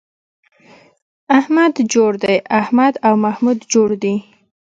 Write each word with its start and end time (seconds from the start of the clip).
احمد 1.39 1.73
جوړ 1.93 2.11
دی 2.23 2.35
→ 2.43 2.53
احمد 2.61 2.93
او 3.07 3.13
محمود 3.25 3.59
جوړ 3.73 3.89
دي 4.03 4.15